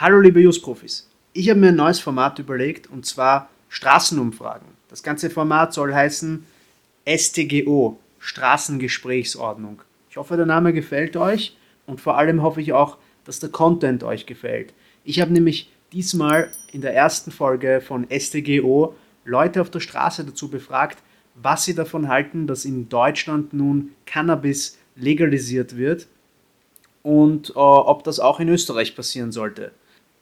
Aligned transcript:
Hallo 0.00 0.18
liebe 0.18 0.40
Just-Profis. 0.40 1.10
Ich 1.34 1.50
habe 1.50 1.60
mir 1.60 1.68
ein 1.68 1.76
neues 1.76 2.00
Format 2.00 2.38
überlegt 2.38 2.88
und 2.88 3.04
zwar 3.04 3.50
Straßenumfragen. 3.68 4.66
Das 4.88 5.02
ganze 5.02 5.28
Format 5.28 5.74
soll 5.74 5.92
heißen 5.92 6.46
STGO, 7.06 7.98
Straßengesprächsordnung. 8.18 9.82
Ich 10.08 10.16
hoffe, 10.16 10.38
der 10.38 10.46
Name 10.46 10.72
gefällt 10.72 11.18
euch 11.18 11.54
und 11.84 12.00
vor 12.00 12.16
allem 12.16 12.40
hoffe 12.40 12.62
ich 12.62 12.72
auch, 12.72 12.96
dass 13.26 13.40
der 13.40 13.50
Content 13.50 14.02
euch 14.02 14.24
gefällt. 14.24 14.72
Ich 15.04 15.20
habe 15.20 15.34
nämlich 15.34 15.70
diesmal 15.92 16.50
in 16.72 16.80
der 16.80 16.94
ersten 16.94 17.30
Folge 17.30 17.82
von 17.82 18.06
STGO 18.10 18.94
Leute 19.26 19.60
auf 19.60 19.68
der 19.68 19.80
Straße 19.80 20.24
dazu 20.24 20.48
befragt, 20.48 21.02
was 21.34 21.66
sie 21.66 21.74
davon 21.74 22.08
halten, 22.08 22.46
dass 22.46 22.64
in 22.64 22.88
Deutschland 22.88 23.52
nun 23.52 23.90
Cannabis 24.06 24.78
legalisiert 24.96 25.76
wird 25.76 26.06
und 27.02 27.50
äh, 27.50 27.52
ob 27.52 28.02
das 28.04 28.18
auch 28.18 28.40
in 28.40 28.48
Österreich 28.48 28.96
passieren 28.96 29.30
sollte. 29.30 29.72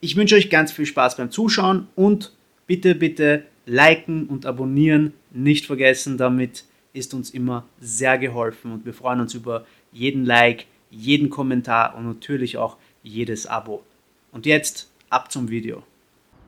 Ich 0.00 0.14
wünsche 0.14 0.36
euch 0.36 0.48
ganz 0.48 0.70
viel 0.70 0.86
Spaß 0.86 1.16
beim 1.16 1.32
Zuschauen 1.32 1.88
und 1.96 2.32
bitte, 2.68 2.94
bitte 2.94 3.42
liken 3.66 4.28
und 4.28 4.46
abonnieren 4.46 5.12
nicht 5.32 5.66
vergessen. 5.66 6.16
Damit 6.16 6.64
ist 6.92 7.14
uns 7.14 7.30
immer 7.30 7.66
sehr 7.80 8.16
geholfen 8.16 8.70
und 8.70 8.86
wir 8.86 8.94
freuen 8.94 9.20
uns 9.20 9.34
über 9.34 9.66
jeden 9.90 10.24
Like, 10.24 10.66
jeden 10.90 11.30
Kommentar 11.30 11.96
und 11.96 12.06
natürlich 12.06 12.58
auch 12.58 12.76
jedes 13.02 13.48
Abo. 13.48 13.82
Und 14.30 14.46
jetzt 14.46 14.88
ab 15.10 15.32
zum 15.32 15.50
Video. 15.50 15.82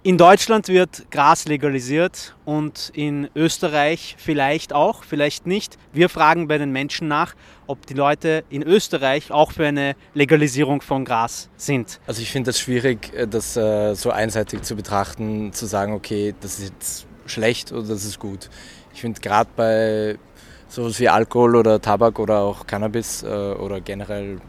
In 0.03 0.17
Deutschland 0.17 0.69
wird 0.69 1.11
Gras 1.11 1.45
legalisiert 1.45 2.35
und 2.47 2.91
in 2.95 3.29
Österreich 3.37 4.17
vielleicht 4.17 4.73
auch, 4.73 5.05
vielleicht 5.05 5.47
nicht. 5.47 5.77
Wir 5.93 6.09
fragen 6.09 6.49
bei 6.49 6.57
den 6.57 6.73
Menschen 6.73 7.07
nach, 7.07 7.35
ob 7.67 7.85
die 7.85 7.93
Leute 7.93 8.43
in 8.49 8.63
Österreich 8.63 9.31
auch 9.31 9.53
für 9.53 9.67
eine 9.67 9.97
Legalisierung 10.15 10.81
von 10.81 11.05
Gras 11.05 11.51
sind. 11.59 12.01
Also 12.07 12.23
ich 12.23 12.31
finde 12.31 12.49
es 12.49 12.57
das 12.57 12.63
schwierig, 12.63 13.13
äh, 13.13 13.27
das 13.27 13.59
äh, 13.59 13.93
so 13.93 14.11
einseitig 14.11 14.63
zu 14.63 14.75
betrachten, 14.75 15.53
zu 15.53 15.67
sagen, 15.67 15.93
okay, 15.93 16.35
das 16.41 16.61
ist 16.61 16.71
jetzt 16.71 17.07
schlecht 17.27 17.71
oder 17.71 17.89
das 17.89 18.07
ist 18.07 18.19
gut. 18.19 18.49
Ich 18.95 19.03
finde 19.03 19.21
gerade 19.21 19.51
bei 19.55 20.19
sowas 20.67 20.99
wie 20.99 21.11
Alkohol 21.11 21.57
oder 21.57 21.79
Tabak 21.79 22.19
oder 22.19 22.41
auch 22.41 22.67
Cannabis 22.67 23.23
äh, 23.23 23.27
oder 23.27 23.83
generell 23.83 24.41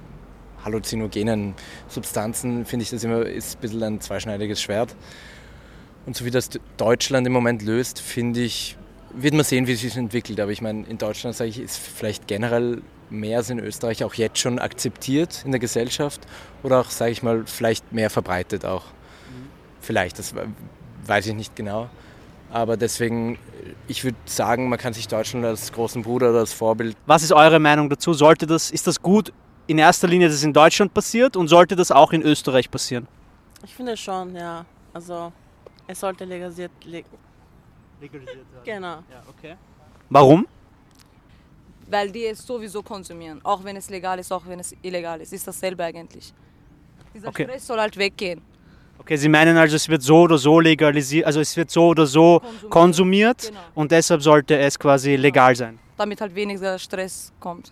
halluzinogenen 0.63 1.55
Substanzen, 1.89 2.65
finde 2.65 2.83
ich 2.83 2.89
das 2.89 3.03
immer 3.03 3.25
ist 3.25 3.57
ein 3.57 3.59
bisschen 3.59 3.83
ein 3.83 3.99
zweischneidiges 3.99 4.61
Schwert. 4.61 4.95
Und 6.05 6.15
so 6.15 6.25
wie 6.25 6.31
das 6.31 6.49
Deutschland 6.77 7.27
im 7.27 7.33
Moment 7.33 7.61
löst, 7.61 7.99
finde 7.99 8.41
ich, 8.41 8.77
wird 9.13 9.33
man 9.33 9.43
sehen, 9.43 9.67
wie 9.67 9.73
es 9.73 9.81
sich 9.81 9.95
entwickelt. 9.97 10.39
Aber 10.39 10.51
ich 10.51 10.61
meine, 10.61 10.85
in 10.87 10.97
Deutschland, 10.97 11.35
sage 11.35 11.49
ich, 11.49 11.59
ist 11.59 11.77
vielleicht 11.77 12.27
generell 12.27 12.81
mehr 13.09 13.37
als 13.39 13.49
in 13.49 13.59
Österreich 13.59 14.03
auch 14.03 14.13
jetzt 14.13 14.39
schon 14.39 14.57
akzeptiert 14.57 15.43
in 15.45 15.51
der 15.51 15.59
Gesellschaft 15.59 16.21
oder 16.63 16.79
auch, 16.79 16.89
sage 16.89 17.11
ich 17.11 17.23
mal, 17.23 17.43
vielleicht 17.45 17.91
mehr 17.91 18.09
verbreitet 18.09 18.65
auch. 18.65 18.85
Mhm. 18.85 19.49
Vielleicht, 19.81 20.17
das 20.17 20.33
weiß 21.05 21.27
ich 21.27 21.35
nicht 21.35 21.55
genau. 21.55 21.89
Aber 22.51 22.77
deswegen, 22.77 23.37
ich 23.87 24.03
würde 24.03 24.17
sagen, 24.25 24.69
man 24.69 24.79
kann 24.79 24.93
sich 24.93 25.07
Deutschland 25.07 25.45
als 25.45 25.71
großen 25.71 26.01
Bruder 26.01 26.31
oder 26.31 26.39
als 26.39 26.53
Vorbild. 26.53 26.97
Was 27.05 27.23
ist 27.23 27.31
eure 27.31 27.59
Meinung 27.59 27.89
dazu? 27.89 28.13
Sollte 28.13 28.45
das, 28.45 28.71
ist 28.71 28.87
das 28.87 29.01
gut 29.01 29.31
in 29.67 29.77
erster 29.77 30.07
Linie, 30.07 30.27
dass 30.27 30.35
es 30.35 30.43
in 30.43 30.53
Deutschland 30.53 30.93
passiert 30.93 31.37
und 31.37 31.47
sollte 31.47 31.75
das 31.75 31.91
auch 31.91 32.11
in 32.11 32.21
Österreich 32.21 32.69
passieren? 32.69 33.07
Ich 33.63 33.73
finde 33.73 33.95
schon, 33.95 34.35
ja. 34.35 34.65
Also 34.93 35.31
es 35.91 35.99
sollte 35.99 36.25
legalisiert, 36.25 36.71
leg 36.85 37.05
legalisiert 37.99 38.37
werden. 38.51 38.63
Genau. 38.63 38.95
Ja, 39.11 39.23
okay. 39.29 39.55
Warum? 40.09 40.47
Weil 41.87 42.11
die 42.11 42.25
es 42.25 42.45
sowieso 42.45 42.81
konsumieren. 42.81 43.39
Auch 43.43 43.63
wenn 43.63 43.75
es 43.75 43.89
legal 43.89 44.17
ist, 44.19 44.31
auch 44.31 44.45
wenn 44.47 44.59
es 44.59 44.73
illegal 44.81 45.19
ist. 45.21 45.33
Ist 45.33 45.47
dasselbe 45.47 45.83
eigentlich. 45.83 46.33
Dieser 47.13 47.27
okay. 47.27 47.43
Stress 47.43 47.67
soll 47.67 47.79
halt 47.79 47.97
weggehen. 47.97 48.41
Okay, 48.99 49.17
Sie 49.17 49.29
meinen 49.29 49.57
also, 49.57 49.75
es 49.75 49.89
wird 49.89 50.03
so 50.03 50.21
oder 50.21 50.37
so 50.37 50.59
legalisiert, 50.59 51.25
also 51.25 51.39
es 51.39 51.57
wird 51.57 51.71
so 51.71 51.87
oder 51.87 52.05
so 52.05 52.39
konsumiert, 52.39 52.69
konsumiert 52.69 53.41
genau. 53.47 53.59
und 53.73 53.91
deshalb 53.91 54.21
sollte 54.21 54.57
es 54.59 54.77
quasi 54.77 55.11
genau. 55.11 55.21
legal 55.23 55.55
sein. 55.55 55.79
Damit 55.97 56.21
halt 56.21 56.35
weniger 56.35 56.77
Stress 56.77 57.33
kommt. 57.39 57.71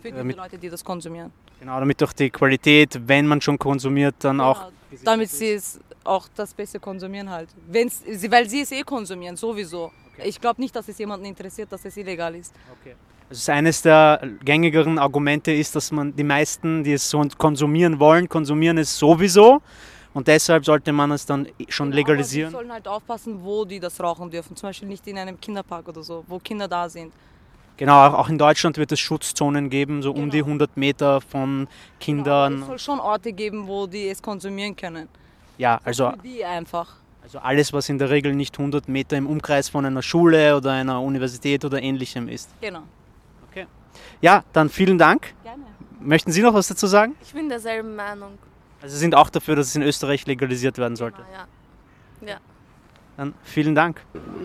Für 0.00 0.12
die 0.12 0.32
Leute, 0.32 0.56
die 0.58 0.70
das 0.70 0.84
konsumieren. 0.84 1.32
Genau, 1.58 1.78
damit 1.80 2.00
auch 2.04 2.12
die 2.12 2.30
Qualität, 2.30 3.00
wenn 3.04 3.26
man 3.26 3.40
schon 3.40 3.58
konsumiert, 3.58 4.14
dann 4.20 4.38
genau. 4.38 4.52
auch. 4.52 4.72
Damit 5.04 5.30
sie 5.30 5.50
es 5.50 5.80
auch 6.04 6.28
das 6.34 6.54
Beste 6.54 6.80
konsumieren 6.80 7.30
halt. 7.30 7.48
Wenn's, 7.68 8.02
weil 8.28 8.48
sie 8.48 8.62
es 8.62 8.72
eh 8.72 8.82
konsumieren, 8.82 9.36
sowieso. 9.36 9.92
Okay. 10.14 10.28
Ich 10.28 10.40
glaube 10.40 10.60
nicht, 10.60 10.74
dass 10.74 10.88
es 10.88 10.98
jemanden 10.98 11.26
interessiert, 11.26 11.70
dass 11.72 11.84
es 11.84 11.96
illegal 11.96 12.34
ist. 12.34 12.54
Okay. 12.80 12.94
Also 13.28 13.52
eines 13.52 13.82
der 13.82 14.20
gängigeren 14.44 14.98
Argumente 14.98 15.52
ist, 15.52 15.76
dass 15.76 15.92
man 15.92 16.14
die 16.14 16.24
meisten, 16.24 16.82
die 16.82 16.94
es 16.94 17.08
so 17.08 17.22
konsumieren 17.38 18.00
wollen, 18.00 18.28
konsumieren 18.28 18.78
es 18.78 18.98
sowieso. 18.98 19.62
Und 20.12 20.26
deshalb 20.26 20.64
sollte 20.64 20.92
man 20.92 21.12
es 21.12 21.24
dann 21.24 21.46
schon 21.68 21.90
genau, 21.90 21.98
legalisieren. 21.98 22.50
Sie 22.50 22.56
sollen 22.56 22.72
halt 22.72 22.88
aufpassen, 22.88 23.38
wo 23.44 23.64
die 23.64 23.78
das 23.78 24.00
rauchen 24.00 24.28
dürfen. 24.28 24.56
Zum 24.56 24.70
Beispiel 24.70 24.88
nicht 24.88 25.06
in 25.06 25.16
einem 25.16 25.40
Kinderpark 25.40 25.88
oder 25.88 26.02
so, 26.02 26.24
wo 26.26 26.40
Kinder 26.40 26.66
da 26.66 26.88
sind. 26.88 27.12
Genau, 27.76 28.08
auch 28.08 28.28
in 28.28 28.36
Deutschland 28.36 28.76
wird 28.76 28.92
es 28.92 29.00
Schutzzonen 29.00 29.70
geben, 29.70 30.02
so 30.02 30.12
genau. 30.12 30.24
um 30.24 30.30
die 30.30 30.40
100 30.40 30.76
Meter 30.76 31.20
von 31.20 31.68
Kindern. 31.98 32.54
Genau, 32.54 32.62
es 32.62 32.68
soll 32.68 32.78
schon 32.78 33.00
Orte 33.00 33.32
geben, 33.32 33.66
wo 33.68 33.86
die 33.86 34.08
es 34.08 34.20
konsumieren 34.20 34.74
können. 34.74 35.08
Ja, 35.60 35.78
also. 35.84 36.12
Die 36.24 36.42
einfach. 36.42 36.94
Also 37.22 37.38
alles, 37.38 37.74
was 37.74 37.90
in 37.90 37.98
der 37.98 38.08
Regel 38.08 38.34
nicht 38.34 38.58
100 38.58 38.88
Meter 38.88 39.18
im 39.18 39.26
Umkreis 39.26 39.68
von 39.68 39.84
einer 39.84 40.02
Schule 40.02 40.56
oder 40.56 40.72
einer 40.72 41.02
Universität 41.02 41.66
oder 41.66 41.82
ähnlichem 41.82 42.28
ist. 42.28 42.48
Genau. 42.62 42.80
Okay. 43.50 43.66
Ja, 44.22 44.42
dann 44.54 44.70
vielen 44.70 44.96
Dank. 44.96 45.34
Gerne. 45.42 45.64
Möchten 46.00 46.32
Sie 46.32 46.40
noch 46.40 46.54
was 46.54 46.68
dazu 46.68 46.86
sagen? 46.86 47.14
Ich 47.20 47.34
bin 47.34 47.50
derselben 47.50 47.94
Meinung. 47.94 48.38
Also 48.80 48.94
Sie 48.94 49.00
sind 49.00 49.14
auch 49.14 49.28
dafür, 49.28 49.54
dass 49.54 49.66
es 49.66 49.76
in 49.76 49.82
Österreich 49.82 50.26
legalisiert 50.26 50.78
werden 50.78 50.96
sollte? 50.96 51.18
Genau, 51.18 52.32
ja. 52.32 52.36
ja. 52.36 52.40
Dann 53.18 53.34
vielen 53.44 53.74
Dank. 53.74 54.00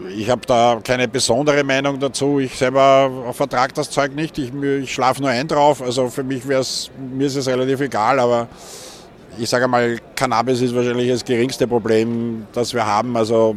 Ich 0.09 0.29
habe 0.29 0.41
da 0.45 0.81
keine 0.83 1.07
besondere 1.07 1.63
Meinung 1.63 1.97
dazu. 1.97 2.39
Ich 2.39 2.57
selber 2.57 3.31
vertrage 3.31 3.71
das 3.71 3.89
Zeug 3.89 4.13
nicht. 4.13 4.37
Ich, 4.37 4.53
ich 4.53 4.93
schlafe 4.93 5.21
nur 5.21 5.29
ein 5.29 5.47
drauf. 5.47 5.81
Also 5.81 6.09
für 6.09 6.23
mich 6.23 6.45
wäre 6.45 6.59
es, 6.59 6.91
mir 6.97 7.27
ist 7.27 7.37
es 7.37 7.47
relativ 7.47 7.79
egal, 7.79 8.19
aber 8.19 8.49
ich 9.39 9.49
sage 9.49 9.67
mal, 9.67 9.97
Cannabis 10.15 10.61
ist 10.61 10.75
wahrscheinlich 10.75 11.09
das 11.09 11.23
geringste 11.23 11.67
Problem, 11.67 12.47
das 12.53 12.73
wir 12.73 12.85
haben. 12.85 13.15
Also 13.17 13.55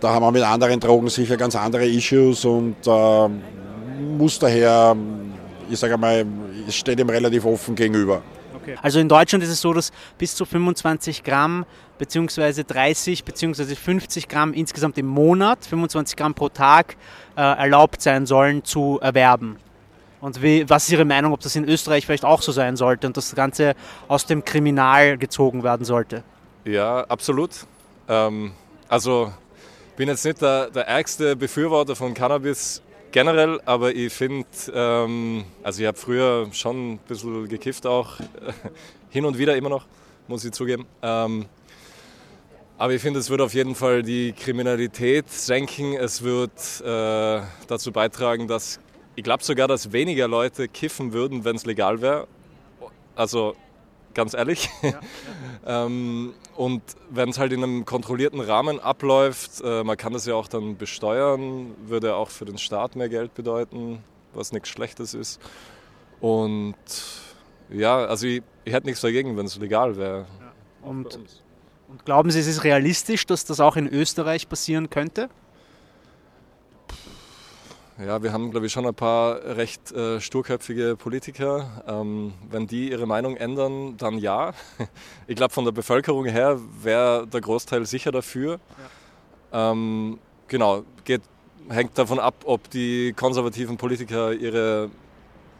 da 0.00 0.10
haben 0.10 0.24
wir 0.24 0.30
mit 0.30 0.42
anderen 0.42 0.80
Drogen 0.80 1.08
sicher 1.08 1.36
ganz 1.36 1.56
andere 1.56 1.86
Issues 1.86 2.44
und 2.44 2.76
äh, 2.86 3.28
muss 4.16 4.38
daher, 4.38 4.96
ich 5.70 5.78
sage 5.78 5.96
mal, 5.96 6.24
es 6.66 6.76
steht 6.76 7.00
ihm 7.00 7.08
relativ 7.08 7.44
offen 7.44 7.74
gegenüber. 7.74 8.22
Okay. 8.54 8.76
Also 8.82 9.00
in 9.00 9.08
Deutschland 9.08 9.42
ist 9.42 9.50
es 9.50 9.60
so, 9.60 9.72
dass 9.72 9.92
bis 10.18 10.34
zu 10.34 10.44
25 10.44 11.24
Gramm 11.24 11.64
bzw. 11.98 12.64
30 12.64 13.24
bzw. 13.24 13.74
50 13.74 14.28
Gramm 14.28 14.52
insgesamt 14.52 14.98
im 14.98 15.06
Monat, 15.06 15.64
25 15.64 16.16
Gramm 16.16 16.34
pro 16.34 16.48
Tag, 16.48 16.96
äh, 17.36 17.40
erlaubt 17.40 18.02
sein 18.02 18.26
sollen 18.26 18.64
zu 18.64 18.98
erwerben. 19.00 19.56
Und 20.20 20.42
wie, 20.42 20.68
was 20.68 20.84
ist 20.84 20.92
Ihre 20.92 21.04
Meinung, 21.04 21.32
ob 21.32 21.40
das 21.40 21.54
in 21.54 21.64
Österreich 21.64 22.06
vielleicht 22.06 22.24
auch 22.24 22.42
so 22.42 22.52
sein 22.52 22.76
sollte 22.76 23.06
und 23.06 23.16
das 23.16 23.34
Ganze 23.34 23.74
aus 24.08 24.26
dem 24.26 24.44
Kriminal 24.44 25.16
gezogen 25.16 25.62
werden 25.62 25.84
sollte? 25.84 26.24
Ja, 26.64 27.04
absolut. 27.04 27.50
Ähm, 28.08 28.52
also 28.88 29.32
bin 29.96 30.08
jetzt 30.08 30.24
nicht 30.24 30.42
der, 30.42 30.70
der 30.70 30.86
ärgste 30.88 31.36
Befürworter 31.36 31.94
von 31.94 32.14
Cannabis 32.14 32.82
generell, 33.10 33.60
aber 33.64 33.94
ich 33.94 34.12
finde, 34.12 34.46
ähm, 34.72 35.44
also 35.62 35.80
ich 35.80 35.86
habe 35.86 35.98
früher 35.98 36.48
schon 36.52 36.94
ein 36.94 36.98
bisschen 36.98 37.48
gekifft 37.48 37.86
auch, 37.86 38.18
hin 39.10 39.24
und 39.24 39.38
wieder 39.38 39.56
immer 39.56 39.68
noch, 39.68 39.86
muss 40.26 40.44
ich 40.44 40.52
zugeben. 40.52 40.86
Ähm, 41.02 41.46
aber 42.76 42.92
ich 42.92 43.02
finde, 43.02 43.18
es 43.18 43.28
wird 43.28 43.40
auf 43.40 43.54
jeden 43.54 43.74
Fall 43.74 44.02
die 44.02 44.32
Kriminalität 44.32 45.28
senken. 45.30 45.94
Es 45.94 46.22
wird 46.22 46.52
äh, 46.80 47.40
dazu 47.66 47.90
beitragen, 47.90 48.46
dass 48.46 48.78
ich 49.18 49.24
glaube 49.24 49.42
sogar, 49.42 49.66
dass 49.66 49.90
weniger 49.90 50.28
Leute 50.28 50.68
kiffen 50.68 51.12
würden, 51.12 51.44
wenn 51.44 51.56
es 51.56 51.66
legal 51.66 52.00
wäre. 52.00 52.28
Also 53.16 53.56
ganz 54.14 54.32
ehrlich. 54.32 54.70
Ja, 54.80 54.90
ja. 54.90 55.00
ähm, 55.86 56.34
und 56.56 56.82
wenn 57.10 57.30
es 57.30 57.38
halt 57.38 57.52
in 57.52 57.64
einem 57.64 57.84
kontrollierten 57.84 58.40
Rahmen 58.40 58.78
abläuft, 58.78 59.60
äh, 59.64 59.82
man 59.82 59.96
kann 59.96 60.12
das 60.12 60.24
ja 60.24 60.36
auch 60.36 60.46
dann 60.46 60.76
besteuern, 60.76 61.74
würde 61.84 62.14
auch 62.14 62.30
für 62.30 62.44
den 62.44 62.58
Staat 62.58 62.94
mehr 62.94 63.08
Geld 63.08 63.34
bedeuten, 63.34 64.04
was 64.34 64.52
nichts 64.52 64.68
Schlechtes 64.68 65.14
ist. 65.14 65.40
Und 66.20 66.76
ja, 67.70 68.04
also 68.04 68.24
ich, 68.24 68.40
ich 68.64 68.72
hätte 68.72 68.86
nichts 68.86 69.00
dagegen, 69.00 69.36
wenn 69.36 69.46
es 69.46 69.56
legal 69.56 69.96
wäre. 69.96 70.26
Ja. 70.40 70.88
Und, 70.88 71.18
und 71.88 72.04
glauben 72.04 72.30
Sie, 72.30 72.38
es 72.38 72.46
ist 72.46 72.62
realistisch, 72.62 73.26
dass 73.26 73.44
das 73.44 73.58
auch 73.58 73.74
in 73.74 73.88
Österreich 73.88 74.48
passieren 74.48 74.90
könnte? 74.90 75.28
Ja, 77.98 78.22
wir 78.22 78.32
haben, 78.32 78.52
glaube 78.52 78.66
ich, 78.66 78.72
schon 78.72 78.86
ein 78.86 78.94
paar 78.94 79.42
recht 79.56 79.90
äh, 79.90 80.20
sturköpfige 80.20 80.94
Politiker. 80.96 81.82
Ähm, 81.88 82.32
wenn 82.48 82.68
die 82.68 82.90
ihre 82.90 83.06
Meinung 83.06 83.36
ändern, 83.36 83.96
dann 83.96 84.18
ja. 84.18 84.52
Ich 85.26 85.34
glaube, 85.34 85.52
von 85.52 85.64
der 85.64 85.72
Bevölkerung 85.72 86.24
her 86.26 86.60
wäre 86.80 87.26
der 87.26 87.40
Großteil 87.40 87.84
sicher 87.86 88.12
dafür. 88.12 88.60
Ja. 89.52 89.72
Ähm, 89.72 90.20
genau, 90.46 90.84
geht, 91.04 91.22
hängt 91.68 91.98
davon 91.98 92.20
ab, 92.20 92.36
ob 92.44 92.70
die 92.70 93.14
konservativen 93.14 93.76
Politiker 93.76 94.32
ihre 94.32 94.90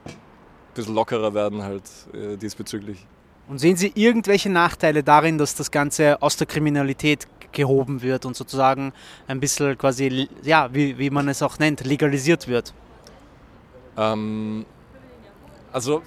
ein 0.05 0.75
bisschen 0.75 0.95
lockerer 0.95 1.35
werden 1.35 1.65
halt 1.65 1.83
äh, 2.13 2.37
diesbezüglich. 2.37 3.05
Und 3.49 3.59
sehen 3.59 3.77
Sie 3.77 3.91
irgendwelche 3.97 4.49
Nachteile 4.51 5.03
darin, 5.03 5.39
dass 5.39 5.57
das 5.57 5.73
Ganze 5.73 6.23
aus 6.23 6.37
der 6.37 6.47
Kriminalität 6.47 7.27
gehoben 7.53 8.03
wird 8.03 8.27
und 8.27 8.37
sozusagen 8.37 8.93
ein 9.27 9.41
bisschen 9.41 9.77
quasi, 9.77 10.29
ja, 10.43 10.69
wie, 10.73 10.99
wie 10.99 11.11
man 11.11 11.29
es 11.29 11.43
auch 11.43 11.59
nennt, 11.59 11.85
legalisiert 11.85 12.49
wird? 12.49 12.75
Ähm, 13.97 14.65
also 15.73 16.03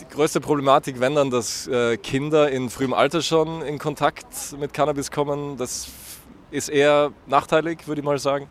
die 0.00 0.08
größte 0.08 0.40
Problematik, 0.40 1.00
wenn 1.00 1.14
dann, 1.14 1.30
dass 1.30 1.66
äh, 1.68 1.96
Kinder 1.96 2.50
in 2.50 2.70
frühem 2.70 2.92
Alter 2.92 3.22
schon 3.22 3.62
in 3.62 3.78
Kontakt 3.78 4.26
mit 4.58 4.72
Cannabis 4.72 5.10
kommen, 5.10 5.56
das 5.56 5.88
ist 6.50 6.68
eher 6.68 7.12
nachteilig, 7.26 7.86
würde 7.86 8.00
ich 8.00 8.04
mal 8.04 8.18
sagen. 8.18 8.48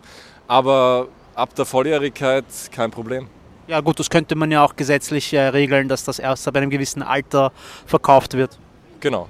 Aber 0.48 1.08
ab 1.34 1.56
der 1.56 1.66
Volljährigkeit 1.66 2.46
kein 2.72 2.92
Problem. 2.92 3.28
Ja 3.68 3.82
gut, 3.82 4.00
das 4.00 4.10
könnte 4.10 4.36
man 4.36 4.52
ja 4.52 4.64
auch 4.64 4.76
gesetzlich 4.76 5.34
äh, 5.34 5.48
regeln, 5.48 5.88
dass 5.88 6.04
das 6.04 6.20
erst 6.20 6.48
ab 6.48 6.56
einem 6.56 6.70
gewissen 6.70 7.02
Alter 7.02 7.52
verkauft 7.86 8.36
wird. 8.36 8.58
Genau. 9.00 9.28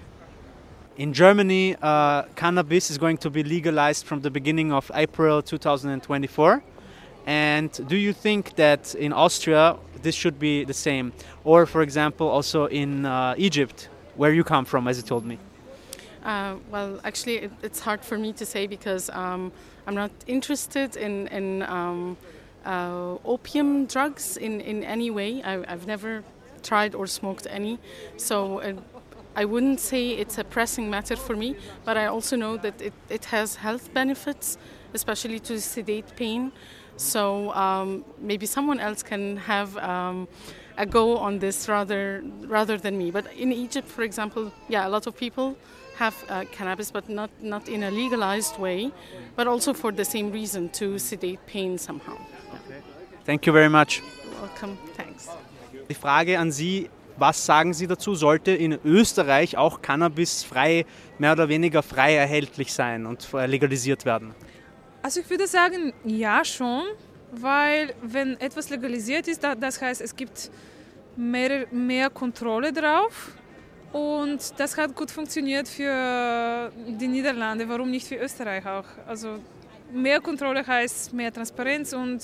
In 0.97 1.11
Germany, 1.11 1.75
uh, 1.81 2.23
cannabis 2.37 2.89
is 2.89 2.97
going 2.97 3.17
to 3.17 3.29
be 3.29 3.43
legalized 3.43 4.05
from 4.05 4.21
the 4.21 4.29
beginning 4.29 4.71
of 4.71 4.89
April 4.95 5.41
2024. 5.41 6.63
And 7.25 7.87
do 7.89 7.97
you 7.97 8.13
think 8.13 8.55
that 8.55 8.95
in 8.95 9.11
Austria 9.11 9.75
this 10.03 10.15
should 10.15 10.39
be 10.39 10.63
the 10.63 10.73
same? 10.73 11.11
Or, 11.43 11.65
for 11.65 11.81
example, 11.81 12.29
also 12.29 12.67
in 12.67 13.05
uh, 13.05 13.35
Egypt, 13.37 13.89
where 14.15 14.33
you 14.33 14.45
come 14.45 14.63
from, 14.63 14.87
as 14.87 14.95
you 14.95 15.03
told 15.03 15.25
me? 15.25 15.37
Uh, 16.23 16.55
well, 16.71 17.01
actually, 17.03 17.39
it, 17.39 17.51
it's 17.61 17.81
hard 17.81 18.01
for 18.01 18.17
me 18.17 18.31
to 18.31 18.45
say 18.45 18.65
because 18.65 19.09
um, 19.09 19.51
I'm 19.87 19.95
not 19.95 20.11
interested 20.27 20.95
in, 20.95 21.27
in 21.27 21.63
um, 21.63 22.15
uh, 22.65 23.17
opium 23.25 23.85
drugs 23.85 24.37
in, 24.37 24.61
in 24.61 24.85
any 24.85 25.11
way. 25.11 25.43
I, 25.43 25.69
have 25.69 25.87
never 25.87 26.23
tried 26.63 26.95
or 26.95 27.05
smoked 27.05 27.47
any. 27.49 27.79
So 28.15 28.59
uh, 28.59 28.73
I 29.35 29.45
wouldn't 29.45 29.79
say 29.79 30.09
it's 30.09 30.37
a 30.37 30.43
pressing 30.43 30.89
matter 30.89 31.15
for 31.15 31.35
me, 31.35 31.55
but 31.83 31.97
I 31.97 32.05
also 32.05 32.35
know 32.35 32.57
that 32.57 32.81
it, 32.81 32.93
it 33.09 33.25
has 33.25 33.55
health 33.55 33.93
benefits, 33.93 34.57
especially 34.93 35.39
to 35.39 35.59
sedate 35.59 36.15
pain. 36.15 36.51
So 36.97 37.51
um, 37.53 38.05
maybe 38.19 38.45
someone 38.45 38.79
else 38.79 39.03
can 39.03 39.37
have 39.37 39.75
um, 39.77 40.27
a 40.77 40.85
go 40.85 41.17
on 41.17 41.39
this 41.39 41.67
rather 41.67 42.23
rather 42.47 42.77
than 42.77 42.97
me. 42.97 43.11
But 43.11 43.25
in 43.33 43.51
Egypt, 43.51 43.87
for 43.87 44.03
example, 44.03 44.51
yeah, 44.69 44.87
a 44.87 44.89
lot 44.89 45.07
of 45.07 45.17
people 45.17 45.57
have 45.97 46.15
uh, 46.29 46.45
cannabis, 46.51 46.91
but 46.91 47.09
not 47.09 47.29
not 47.41 47.67
in 47.67 47.83
a 47.83 47.91
legalized 47.91 48.57
way, 48.57 48.91
but 49.35 49.47
also 49.47 49.73
for 49.73 49.91
the 49.91 50.05
same 50.05 50.31
reason 50.31 50.69
to 50.69 50.97
sedate 50.97 51.39
pain 51.45 51.77
somehow. 51.77 52.17
Okay. 52.53 52.81
Thank 53.25 53.45
you 53.45 53.53
very 53.53 53.69
much. 53.69 54.01
Welcome. 54.39 54.77
Thanks. 54.95 55.27
Die 55.87 55.93
Frage 55.93 56.35
an 56.35 56.51
Sie 56.51 56.89
Was 57.17 57.45
sagen 57.45 57.73
Sie 57.73 57.87
dazu? 57.87 58.13
Sollte 58.15 58.51
in 58.51 58.77
Österreich 58.83 59.57
auch 59.57 59.81
Cannabis 59.81 60.43
frei, 60.43 60.85
mehr 61.17 61.31
oder 61.31 61.47
weniger 61.47 61.81
frei 61.81 62.15
erhältlich 62.15 62.73
sein 62.73 63.05
und 63.05 63.27
legalisiert 63.31 64.05
werden? 64.05 64.35
Also 65.01 65.21
ich 65.21 65.29
würde 65.29 65.47
sagen, 65.47 65.93
ja 66.03 66.43
schon, 66.43 66.83
weil 67.31 67.93
wenn 68.01 68.39
etwas 68.39 68.69
legalisiert 68.69 69.27
ist, 69.27 69.43
das 69.43 69.81
heißt, 69.81 70.01
es 70.01 70.15
gibt 70.15 70.49
mehr, 71.15 71.67
mehr 71.71 72.09
Kontrolle 72.09 72.73
drauf 72.73 73.31
und 73.93 74.39
das 74.57 74.75
hat 74.77 74.93
gut 74.95 75.09
funktioniert 75.09 75.69
für 75.69 76.71
die 76.99 77.07
Niederlande, 77.07 77.69
warum 77.69 77.91
nicht 77.91 78.07
für 78.07 78.15
Österreich 78.15 78.65
auch? 78.65 78.85
Also 79.07 79.39
mehr 79.93 80.19
Kontrolle 80.19 80.65
heißt 80.65 81.13
mehr 81.13 81.31
Transparenz 81.31 81.93
und 81.93 82.21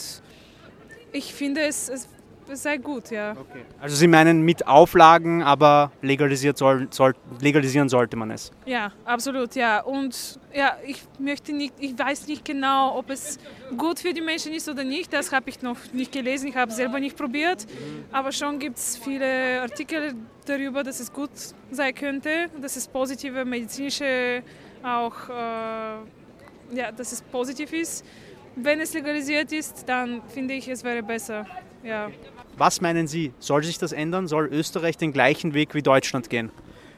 ich 1.14 1.34
finde 1.34 1.62
es, 1.62 1.88
es 1.88 2.08
sei 2.56 2.78
gut, 2.78 3.12
ja. 3.12 3.32
Okay. 3.32 3.64
Also 3.80 3.96
Sie 3.96 4.08
meinen 4.08 4.42
mit 4.42 4.68
Auflagen, 4.68 5.44
aber 5.44 5.92
legalisiert 6.02 6.58
soll, 6.58 6.88
soll, 6.92 7.14
legalisieren 7.40 7.90
sollte 7.90 8.16
man 8.18 8.32
es? 8.32 8.52
Ja, 8.66 8.92
absolut, 9.06 9.56
ja. 9.56 9.82
Und 9.82 10.40
ja, 10.54 10.78
ich 10.86 11.04
möchte 11.20 11.54
nicht, 11.54 11.74
ich 11.80 11.98
weiß 11.98 12.28
nicht 12.28 12.46
genau, 12.46 12.98
ob 12.98 13.10
es 13.10 13.40
gut 13.78 14.00
für 14.00 14.14
die 14.14 14.22
Menschen 14.22 14.54
ist 14.54 14.68
oder 14.70 14.84
nicht. 14.84 15.12
Das 15.14 15.32
habe 15.32 15.50
ich 15.50 15.62
noch 15.62 15.78
nicht 15.94 16.12
gelesen, 16.12 16.48
ich 16.48 16.56
habe 16.56 16.72
selber 16.72 17.00
nicht 17.00 17.18
probiert. 17.18 17.66
Aber 18.12 18.32
schon 18.32 18.60
gibt 18.60 18.78
es 18.78 18.98
viele 18.98 19.62
Artikel 19.62 20.14
darüber, 20.46 20.84
dass 20.84 21.00
es 21.00 21.12
gut 21.12 21.32
sein 21.72 21.94
könnte, 21.94 22.50
dass 22.62 22.76
es 22.76 22.88
positive 22.88 23.46
medizinische 23.46 24.44
auch, 24.84 25.30
äh, 25.30 26.76
ja, 26.76 26.92
dass 26.96 27.12
es 27.12 27.22
positiv 27.22 27.74
ist. 27.74 28.06
Wenn 28.56 28.82
es 28.82 28.94
legalisiert 28.94 29.52
ist, 29.52 29.88
dann 29.88 30.22
finde 30.28 30.56
ich, 30.56 30.68
es 30.68 30.84
wäre 30.84 31.02
besser. 31.02 31.46
Ja. 31.84 32.12
Was 32.58 32.82
meinen 32.82 33.08
Sie? 33.08 33.34
Soll 33.40 33.64
sich 33.64 33.78
das 33.78 33.92
ändern? 33.92 34.28
Soll 34.28 34.48
Österreich 34.52 34.98
den 34.98 35.14
gleichen 35.14 35.54
Weg 35.54 35.74
wie 35.74 35.82
Deutschland 35.82 36.30
gehen? 36.30 36.52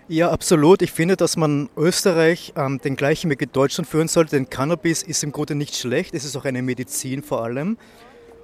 Ja, 0.09 0.31
absolut. 0.31 0.81
Ich 0.81 0.91
finde, 0.91 1.15
dass 1.15 1.37
man 1.37 1.69
Österreich 1.77 2.53
ähm, 2.57 2.79
den 2.79 2.97
gleichen 2.97 3.29
Weg 3.29 3.39
wie 3.39 3.47
Deutschland 3.47 3.87
führen 3.87 4.09
sollte, 4.09 4.35
denn 4.35 4.49
Cannabis 4.49 5.01
ist 5.01 5.23
im 5.23 5.31
Grunde 5.31 5.55
nicht 5.55 5.75
schlecht. 5.75 6.13
Es 6.13 6.25
ist 6.25 6.35
auch 6.35 6.43
eine 6.43 6.61
Medizin 6.61 7.23
vor 7.23 7.43
allem. 7.43 7.77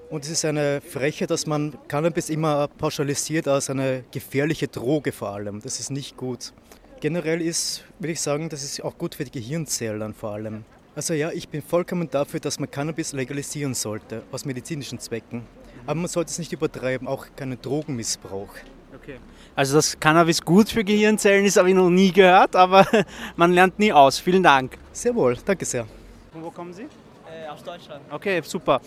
Und 0.09 0.23
es 0.23 0.31
ist 0.31 0.45
eine 0.45 0.81
Freche, 0.81 1.27
dass 1.27 1.45
man 1.45 1.77
Cannabis 1.87 2.29
immer 2.29 2.67
pauschalisiert 2.67 3.47
als 3.47 3.69
eine 3.69 4.03
gefährliche 4.11 4.67
Droge 4.67 5.11
vor 5.11 5.29
allem. 5.29 5.61
Das 5.61 5.79
ist 5.79 5.91
nicht 5.91 6.17
gut. 6.17 6.53
Generell 7.01 7.41
ist, 7.41 7.83
würde 7.99 8.13
ich 8.13 8.21
sagen, 8.21 8.49
das 8.49 8.63
ist 8.63 8.83
auch 8.83 8.97
gut 8.97 9.15
für 9.15 9.25
die 9.25 9.31
Gehirnzellen 9.31 10.13
vor 10.13 10.31
allem. 10.31 10.63
Also 10.95 11.13
ja, 11.13 11.31
ich 11.31 11.47
bin 11.49 11.61
vollkommen 11.61 12.09
dafür, 12.09 12.39
dass 12.39 12.59
man 12.59 12.71
Cannabis 12.71 13.13
legalisieren 13.13 13.73
sollte, 13.73 14.23
aus 14.31 14.45
medizinischen 14.45 14.99
Zwecken. 14.99 15.43
Aber 15.85 15.95
man 15.95 16.07
sollte 16.07 16.31
es 16.31 16.39
nicht 16.39 16.51
übertreiben, 16.51 17.07
auch 17.07 17.25
keinen 17.35 17.61
Drogenmissbrauch. 17.61 18.49
Okay. 18.95 19.17
Also 19.55 19.75
dass 19.75 19.99
Cannabis 19.99 20.41
gut 20.41 20.69
für 20.69 20.83
Gehirnzellen 20.83 21.45
ist, 21.45 21.57
habe 21.57 21.69
ich 21.69 21.75
noch 21.75 21.89
nie 21.89 22.11
gehört, 22.11 22.55
aber 22.55 22.85
man 23.35 23.51
lernt 23.51 23.77
nie 23.79 23.91
aus. 23.91 24.19
Vielen 24.19 24.43
Dank. 24.43 24.77
Sehr 24.93 25.13
wohl, 25.15 25.37
danke 25.45 25.65
sehr. 25.65 25.85
Von 26.31 26.43
wo 26.43 26.51
kommen 26.51 26.73
Sie? 26.73 26.83
Äh, 26.83 27.47
aus 27.49 27.63
Deutschland. 27.63 28.01
Okay, 28.09 28.41
super. 28.43 28.81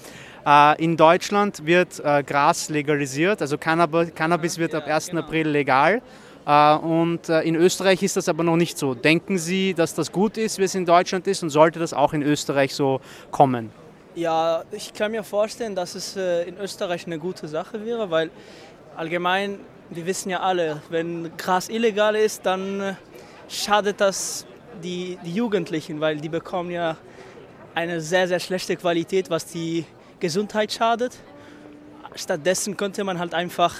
Äh, 0.46 0.82
in 0.82 0.96
Deutschland 0.96 1.64
wird 1.64 2.00
äh, 2.04 2.22
Gras 2.22 2.68
legalisiert, 2.68 3.40
also 3.42 3.58
Cannabis, 3.58 4.14
Cannabis 4.14 4.58
wird 4.58 4.74
ab 4.74 4.86
1. 4.86 5.08
Genau. 5.08 5.22
April 5.22 5.48
legal. 5.48 6.02
Äh, 6.46 6.74
und 6.76 7.28
äh, 7.28 7.42
in 7.42 7.54
Österreich 7.54 8.02
ist 8.02 8.16
das 8.16 8.28
aber 8.28 8.42
noch 8.42 8.56
nicht 8.56 8.76
so. 8.78 8.94
Denken 8.94 9.38
Sie, 9.38 9.74
dass 9.74 9.94
das 9.94 10.10
gut 10.10 10.36
ist, 10.38 10.58
wie 10.58 10.64
es 10.64 10.74
in 10.74 10.84
Deutschland 10.86 11.26
ist 11.26 11.42
und 11.42 11.50
sollte 11.50 11.78
das 11.78 11.92
auch 11.92 12.12
in 12.12 12.22
Österreich 12.22 12.74
so 12.74 13.00
kommen? 13.30 13.70
Ja, 14.14 14.64
ich 14.72 14.92
kann 14.92 15.12
mir 15.12 15.24
vorstellen, 15.24 15.74
dass 15.74 15.94
es 15.94 16.16
äh, 16.16 16.42
in 16.42 16.58
Österreich 16.58 17.06
eine 17.06 17.18
gute 17.18 17.48
Sache 17.48 17.82
wäre, 17.82 18.10
weil 18.10 18.30
allgemein, 18.94 19.58
wir 19.88 20.04
wissen 20.04 20.28
ja 20.28 20.40
alle, 20.40 20.82
wenn 20.90 21.34
Gras 21.38 21.70
illegal 21.70 22.14
ist, 22.14 22.44
dann 22.44 22.80
äh, 22.80 22.94
schadet 23.48 24.02
das 24.02 24.44
die, 24.82 25.18
die 25.24 25.32
Jugendlichen, 25.32 26.00
weil 26.00 26.18
die 26.18 26.28
bekommen 26.28 26.70
ja 26.70 26.98
eine 27.74 28.02
sehr, 28.02 28.28
sehr 28.28 28.38
schlechte 28.38 28.76
Qualität, 28.76 29.30
was 29.30 29.46
die 29.46 29.86
Gesundheit 30.20 30.72
schadet. 30.72 31.16
Stattdessen 32.14 32.76
könnte 32.76 33.04
man 33.04 33.18
halt 33.18 33.32
einfach 33.32 33.74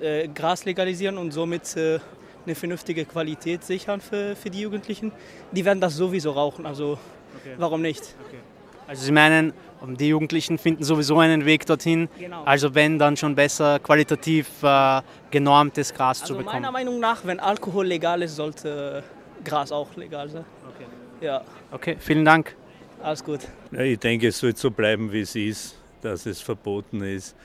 äh, 0.00 0.28
Gras 0.28 0.64
legalisieren 0.64 1.18
und 1.18 1.32
somit 1.32 1.76
äh, 1.76 1.98
eine 2.44 2.54
vernünftige 2.54 3.04
Qualität 3.04 3.64
sichern 3.64 4.00
für, 4.00 4.36
für 4.36 4.50
die 4.50 4.60
Jugendlichen. 4.60 5.10
Die 5.50 5.64
werden 5.64 5.80
das 5.80 5.96
sowieso 5.96 6.30
rauchen, 6.30 6.64
also 6.64 6.92
okay. 7.40 7.54
warum 7.58 7.82
nicht? 7.82 8.14
Okay. 8.28 8.38
Also 8.86 9.04
Sie 9.04 9.12
meinen, 9.12 9.52
die 9.98 10.08
Jugendlichen 10.08 10.58
finden 10.58 10.84
sowieso 10.84 11.18
einen 11.18 11.44
Weg 11.44 11.66
dorthin. 11.66 12.08
Genau. 12.18 12.44
Also 12.44 12.74
wenn, 12.74 12.98
dann 12.98 13.16
schon 13.16 13.34
besser 13.34 13.78
qualitativ 13.78 14.62
äh, 14.62 15.02
genormtes 15.30 15.92
Gras 15.92 16.22
also 16.22 16.34
zu 16.34 16.38
bekommen. 16.38 16.62
Meiner 16.62 16.72
Meinung 16.72 17.00
nach, 17.00 17.24
wenn 17.24 17.40
Alkohol 17.40 17.86
legal 17.86 18.22
ist, 18.22 18.36
sollte 18.36 19.02
Gras 19.44 19.72
auch 19.72 19.94
legal 19.96 20.28
sein. 20.28 20.44
Okay. 20.68 20.86
Ja. 21.20 21.42
Okay, 21.72 21.96
vielen 21.98 22.24
Dank. 22.24 22.54
Alles 23.02 23.22
gut. 23.22 23.40
Ja, 23.72 23.80
ich 23.80 23.98
denke, 23.98 24.28
es 24.28 24.38
sollte 24.38 24.58
so 24.58 24.70
bleiben, 24.70 25.12
wie 25.12 25.20
es 25.20 25.34
ist, 25.34 25.76
dass 26.00 26.26
es 26.26 26.40
verboten 26.40 27.02
ist. 27.02 27.36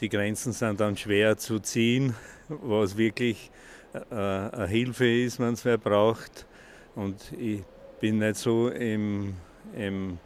Die 0.00 0.08
Grenzen 0.08 0.52
sind 0.52 0.80
dann 0.80 0.96
schwer 0.96 1.36
zu 1.36 1.58
ziehen, 1.58 2.14
was 2.48 2.96
wirklich 2.96 3.50
äh, 3.92 4.14
eine 4.14 4.66
Hilfe 4.66 5.06
ist, 5.06 5.38
wenn 5.38 5.54
es 5.54 5.64
wer 5.64 5.76
braucht. 5.76 6.46
Und 6.94 7.16
ich 7.38 7.62
bin 8.00 8.18
nicht 8.18 8.36
so 8.36 8.68
im, 8.68 9.34
im 9.76 10.18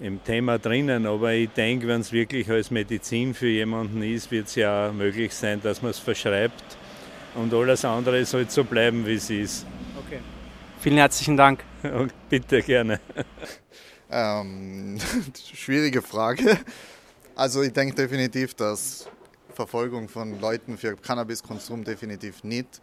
im 0.00 0.22
Thema 0.24 0.58
drinnen, 0.58 1.06
aber 1.06 1.32
ich 1.32 1.50
denke, 1.50 1.86
wenn 1.86 2.00
es 2.00 2.12
wirklich 2.12 2.48
als 2.50 2.70
Medizin 2.70 3.34
für 3.34 3.48
jemanden 3.48 4.02
ist, 4.02 4.30
wird 4.30 4.48
es 4.48 4.54
ja 4.54 4.90
möglich 4.92 5.34
sein, 5.34 5.60
dass 5.62 5.82
man 5.82 5.90
es 5.90 5.98
verschreibt 5.98 6.64
und 7.34 7.52
alles 7.52 7.84
andere 7.84 8.24
soll 8.24 8.48
so 8.48 8.64
bleiben, 8.64 9.06
wie 9.06 9.14
es 9.14 9.30
ist. 9.30 9.66
Okay. 10.06 10.20
Vielen 10.80 10.96
herzlichen 10.96 11.36
Dank. 11.36 11.62
Und 11.82 12.12
bitte 12.28 12.62
gerne. 12.62 13.00
Ähm, 14.12 14.98
schwierige 15.54 16.02
Frage. 16.02 16.58
Also 17.36 17.62
ich 17.62 17.72
denke 17.72 17.94
definitiv, 17.94 18.54
dass 18.54 19.08
Verfolgung 19.54 20.08
von 20.08 20.40
Leuten 20.40 20.76
für 20.76 20.96
Cannabiskonsum 20.96 21.84
definitiv 21.84 22.42
nicht 22.42 22.80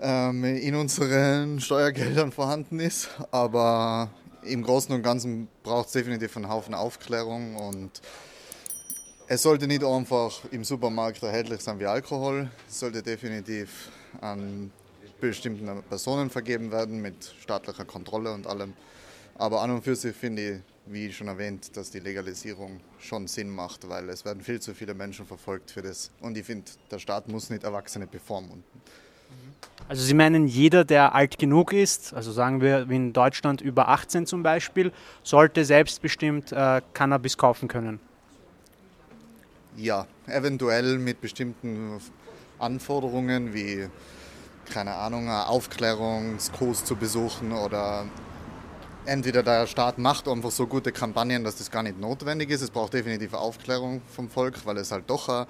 ähm, 0.00 0.44
in 0.44 0.76
unseren 0.76 1.60
Steuergeldern 1.60 2.30
vorhanden 2.30 2.78
ist. 2.78 3.10
Aber 3.32 4.10
im 4.42 4.62
Großen 4.62 4.94
und 4.94 5.02
Ganzen 5.02 5.48
braucht 5.62 5.86
es 5.86 5.92
definitiv 5.92 6.36
einen 6.36 6.48
Haufen 6.48 6.74
Aufklärung 6.74 7.56
und 7.56 8.00
es 9.26 9.42
sollte 9.42 9.66
nicht 9.66 9.84
einfach 9.84 10.40
im 10.50 10.64
Supermarkt 10.64 11.22
erhältlich 11.22 11.60
sein 11.60 11.78
wie 11.78 11.86
Alkohol. 11.86 12.50
Es 12.68 12.80
sollte 12.80 13.02
definitiv 13.02 13.90
an 14.20 14.72
bestimmten 15.20 15.82
Personen 15.84 16.30
vergeben 16.30 16.72
werden 16.72 17.00
mit 17.00 17.34
staatlicher 17.40 17.84
Kontrolle 17.84 18.32
und 18.32 18.46
allem. 18.46 18.72
Aber 19.36 19.62
an 19.62 19.70
und 19.70 19.84
für 19.84 19.94
sich 19.94 20.16
finde 20.16 20.50
ich, 20.50 20.60
wie 20.86 21.12
schon 21.12 21.28
erwähnt, 21.28 21.76
dass 21.76 21.90
die 21.90 22.00
Legalisierung 22.00 22.80
schon 22.98 23.28
Sinn 23.28 23.50
macht, 23.50 23.88
weil 23.88 24.08
es 24.08 24.24
werden 24.24 24.42
viel 24.42 24.60
zu 24.60 24.74
viele 24.74 24.94
Menschen 24.94 25.26
verfolgt 25.26 25.70
für 25.70 25.82
das. 25.82 26.10
Und 26.20 26.36
ich 26.36 26.44
finde, 26.44 26.70
der 26.90 26.98
Staat 26.98 27.28
muss 27.28 27.50
nicht 27.50 27.62
Erwachsene 27.62 28.06
bevormunden. 28.06 28.64
Also 29.88 30.04
Sie 30.04 30.14
meinen, 30.14 30.46
jeder, 30.46 30.84
der 30.84 31.16
alt 31.16 31.38
genug 31.38 31.72
ist, 31.72 32.14
also 32.14 32.30
sagen 32.30 32.60
wir 32.60 32.88
in 32.88 33.12
Deutschland 33.12 33.60
über 33.60 33.88
18 33.88 34.24
zum 34.24 34.44
Beispiel, 34.44 34.92
sollte 35.24 35.64
selbstbestimmt 35.64 36.52
äh, 36.52 36.80
Cannabis 36.94 37.36
kaufen 37.36 37.66
können? 37.66 37.98
Ja, 39.76 40.06
eventuell 40.26 40.98
mit 40.98 41.20
bestimmten 41.20 42.00
Anforderungen 42.60 43.52
wie, 43.52 43.88
keine 44.72 44.94
Ahnung, 44.94 45.28
Aufklärungskurs 45.28 46.84
zu 46.84 46.94
besuchen 46.94 47.50
oder 47.50 48.04
entweder 49.06 49.42
der 49.42 49.66
Staat 49.66 49.98
macht 49.98 50.28
einfach 50.28 50.52
so 50.52 50.66
gute 50.68 50.92
Kampagnen, 50.92 51.42
dass 51.42 51.56
das 51.56 51.70
gar 51.70 51.82
nicht 51.82 51.98
notwendig 51.98 52.50
ist. 52.50 52.62
Es 52.62 52.70
braucht 52.70 52.94
definitiv 52.94 53.34
Aufklärung 53.34 54.02
vom 54.14 54.28
Volk, 54.28 54.64
weil 54.66 54.76
es 54.76 54.92
halt 54.92 55.08
doch 55.08 55.28
ein 55.28 55.46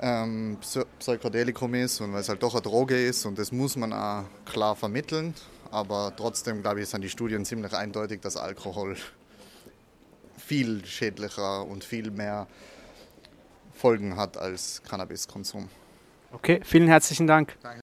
ähm, 0.00 0.58
Psychedelikum 0.98 1.74
ist 1.74 2.00
und 2.00 2.12
weil 2.12 2.20
es 2.20 2.28
halt 2.28 2.42
doch 2.42 2.54
eine 2.54 2.62
Droge 2.62 2.96
ist 2.96 3.24
und 3.26 3.38
das 3.38 3.52
muss 3.52 3.76
man 3.76 3.92
auch 3.92 4.24
klar 4.44 4.76
vermitteln. 4.76 5.34
Aber 5.70 6.12
trotzdem, 6.16 6.62
glaube 6.62 6.80
ich, 6.80 6.88
sind 6.88 7.02
die 7.02 7.08
Studien 7.08 7.44
ziemlich 7.44 7.72
eindeutig, 7.72 8.20
dass 8.20 8.36
Alkohol 8.36 8.96
viel 10.38 10.84
schädlicher 10.84 11.66
und 11.66 11.82
viel 11.84 12.10
mehr 12.10 12.46
Folgen 13.74 14.16
hat 14.16 14.36
als 14.36 14.82
Cannabiskonsum. 14.88 15.68
Okay, 16.32 16.60
vielen 16.64 16.88
herzlichen 16.88 17.26
Dank. 17.26 17.56
Danke. 17.62 17.74